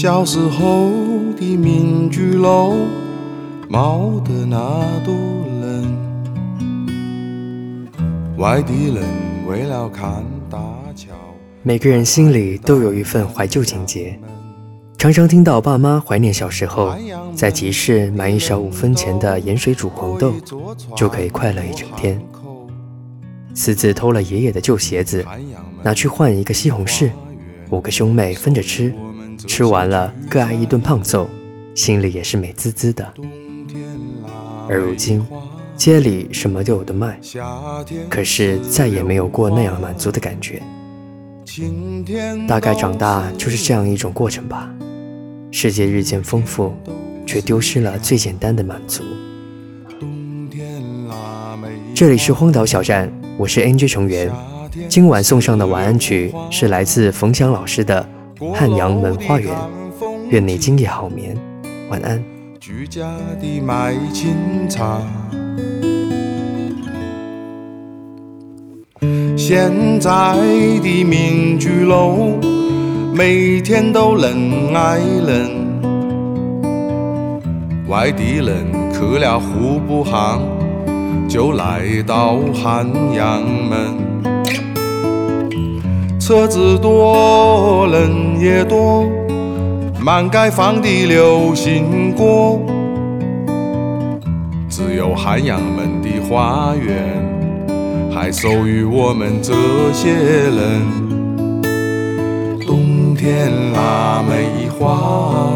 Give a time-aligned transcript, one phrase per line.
[0.00, 0.88] 小时候
[1.38, 2.86] 的民居楼，
[3.68, 4.56] 冒的那
[5.04, 5.14] 朵
[5.60, 5.94] 冷。
[8.38, 9.04] 外地人
[9.46, 10.58] 为了看大
[10.96, 11.08] 桥，
[11.62, 14.18] 每个人心里都有一份怀旧情节，
[14.96, 16.96] 常常听到爸妈怀念小时候，
[17.34, 20.32] 在集市买一勺五分钱的盐水煮黄豆，
[20.96, 22.18] 就可以快乐一整天。
[23.54, 25.22] 私自偷了爷爷的旧鞋子，
[25.82, 27.10] 拿去换一个西红柿，
[27.68, 28.94] 五个兄妹分着吃，
[29.46, 31.28] 吃完了各挨一顿胖揍，
[31.74, 33.14] 心里也是美滋滋的。
[34.68, 35.26] 而如今，
[35.76, 37.18] 街里什么都有的卖，
[38.08, 40.62] 可是再也没有过那样满足的感觉。
[42.46, 44.70] 大概长大就是这样一种过程吧。
[45.50, 46.72] 世界日渐丰富，
[47.26, 49.02] 却丢失了最简单的满足。
[51.94, 54.30] 这里是荒岛小站，我是 NG 成员。
[54.88, 58.00] 今晚送上的晚安曲是来自冯翔老师的
[58.54, 59.54] 《汉阳门花园》。
[60.30, 61.36] 愿你今夜好眠，
[61.90, 62.22] 晚安。
[62.58, 63.06] 居家
[63.40, 64.34] 的卖清
[64.66, 65.02] 茶。
[69.36, 69.70] 现
[70.00, 70.10] 在
[70.82, 72.38] 的民居楼，
[73.14, 75.60] 每天都人挨人。
[77.88, 80.40] 外地人去了户部巷，
[81.28, 84.29] 就来到汉阳门。
[86.30, 89.04] 车子多，人也多，
[89.98, 92.56] 满街放的流行歌，
[94.68, 97.20] 只有汉阳门的花园。
[98.14, 99.52] 还属于我们这
[99.92, 100.80] 些人。
[102.64, 105.50] 冬天腊梅花，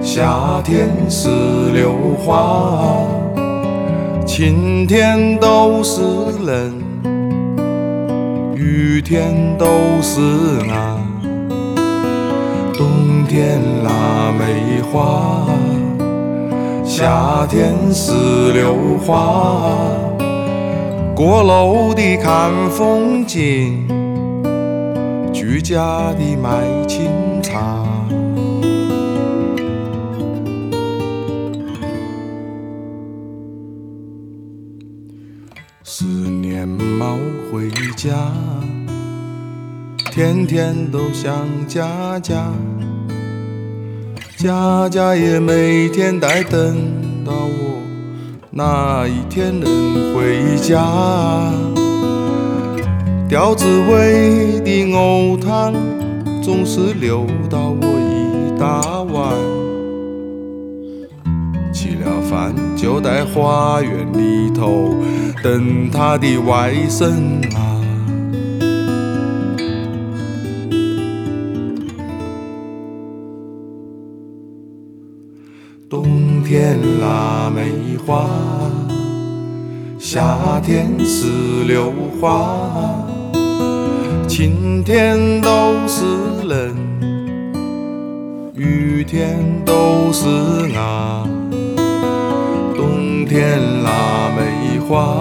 [0.00, 1.28] 夏天石
[1.74, 1.92] 榴
[2.24, 3.04] 花，
[4.24, 6.00] 晴天都是
[6.46, 6.72] 人，
[8.60, 9.64] 雨天都
[10.02, 10.20] 是
[10.68, 10.98] 啊。
[12.76, 15.46] 冬天腊梅花，
[16.84, 18.12] 夏天石
[18.52, 19.72] 榴花。
[21.16, 23.88] 过路的看风景，
[25.32, 27.08] 居家的卖清
[27.42, 27.82] 茶。
[35.82, 37.16] 思念猫
[37.50, 38.10] 回家，
[40.12, 42.52] 天天都想家家，
[44.36, 46.76] 家家也每天在等
[47.24, 47.80] 到我。
[48.50, 51.50] 哪一天能回家？
[53.26, 55.72] 吊子味的藕汤
[56.42, 59.34] 总是留到我一大碗，
[62.30, 64.94] 饭就在花园里头
[65.42, 67.10] 等他的外甥
[67.56, 67.66] 啊。
[75.88, 78.30] 冬天腊梅花，
[79.98, 81.26] 夏天石
[81.66, 82.46] 榴花，
[84.28, 86.04] 晴天都是
[86.48, 86.76] 人，
[88.54, 90.28] 雨天都是
[90.76, 91.26] 啊。
[93.30, 95.14] 天腊梅花，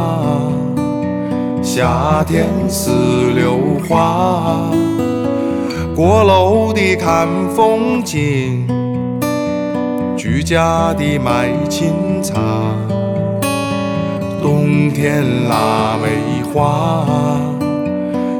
[1.62, 2.90] 夏天石
[3.36, 4.72] 榴花，
[5.96, 8.68] 过路的看风景。
[10.18, 11.94] 居家的卖清
[12.24, 12.34] 茶，
[14.42, 17.06] 冬天腊梅花，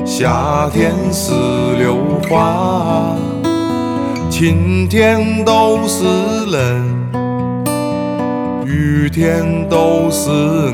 [0.04, 1.32] 夏天石
[1.78, 1.96] 榴
[2.28, 3.16] 花，
[4.32, 6.06] 晴天都是
[6.50, 6.99] 人，
[8.72, 10.30] 雨天都是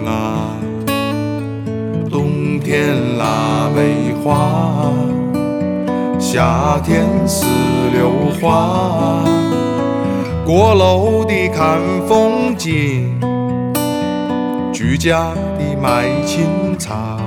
[0.06, 0.52] 啊。
[2.10, 4.92] 冬天腊梅花，
[6.20, 7.46] 夏天石
[7.94, 8.12] 榴
[8.42, 9.24] 花。
[10.46, 13.18] 过路的看风景，
[14.74, 17.18] 居家的卖清茶。